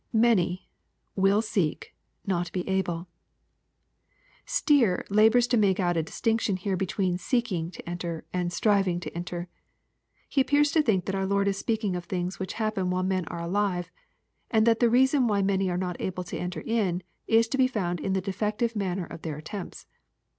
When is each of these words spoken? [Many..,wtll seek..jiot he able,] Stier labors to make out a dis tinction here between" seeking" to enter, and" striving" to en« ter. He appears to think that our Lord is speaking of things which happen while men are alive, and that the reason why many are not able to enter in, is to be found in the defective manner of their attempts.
[Many..,wtll 0.13 1.43
seek..jiot 1.43 2.55
he 2.55 2.67
able,] 2.67 3.07
Stier 4.47 5.05
labors 5.11 5.45
to 5.45 5.57
make 5.57 5.79
out 5.79 5.95
a 5.95 6.01
dis 6.01 6.19
tinction 6.19 6.57
here 6.57 6.75
between" 6.75 7.17
seeking" 7.29 7.69
to 7.69 7.87
enter, 7.87 8.25
and" 8.33 8.51
striving" 8.51 8.99
to 8.99 9.15
en« 9.15 9.25
ter. 9.25 9.47
He 10.27 10.41
appears 10.41 10.71
to 10.71 10.81
think 10.81 11.05
that 11.05 11.13
our 11.13 11.27
Lord 11.27 11.47
is 11.47 11.59
speaking 11.59 11.95
of 11.95 12.05
things 12.05 12.39
which 12.39 12.53
happen 12.53 12.89
while 12.89 13.03
men 13.03 13.25
are 13.27 13.41
alive, 13.43 13.91
and 14.49 14.65
that 14.65 14.79
the 14.79 14.89
reason 14.89 15.27
why 15.27 15.43
many 15.43 15.69
are 15.69 15.77
not 15.77 16.01
able 16.01 16.23
to 16.23 16.35
enter 16.35 16.61
in, 16.65 17.03
is 17.27 17.47
to 17.49 17.57
be 17.59 17.67
found 17.67 17.99
in 17.99 18.13
the 18.13 18.21
defective 18.21 18.75
manner 18.75 19.05
of 19.05 19.21
their 19.21 19.37
attempts. 19.37 19.85